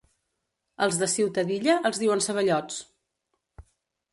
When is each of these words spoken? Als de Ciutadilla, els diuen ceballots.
Als 0.85 0.95
de 1.01 1.09
Ciutadilla, 1.15 1.75
els 1.91 2.01
diuen 2.05 2.25
ceballots. 2.29 2.81